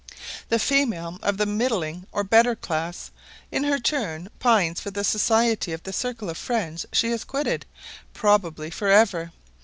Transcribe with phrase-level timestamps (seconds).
[0.49, 3.11] The female of the middling or better class,
[3.51, 7.67] in her turn, pines for the society of the circle of friends she has quitted,
[8.11, 9.31] probably for ever.